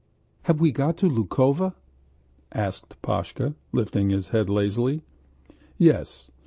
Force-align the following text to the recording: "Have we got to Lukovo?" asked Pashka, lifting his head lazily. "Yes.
"Have 0.45 0.59
we 0.59 0.71
got 0.71 0.97
to 0.97 1.05
Lukovo?" 1.07 1.75
asked 2.51 2.99
Pashka, 3.03 3.53
lifting 3.71 4.09
his 4.09 4.29
head 4.29 4.49
lazily. 4.49 5.03
"Yes. 5.77 6.31